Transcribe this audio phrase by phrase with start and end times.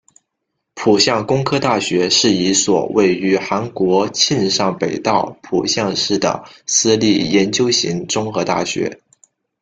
[0.73, 8.99] 浦项工科大学是一所位于韩国庆尚北道浦项市的私立研究型综合大学。